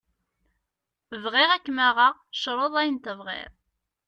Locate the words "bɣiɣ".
1.23-1.49